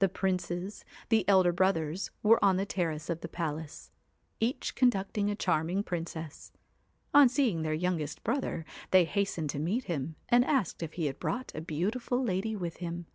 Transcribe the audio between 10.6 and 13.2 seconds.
if he had brought a beautiful lady with him.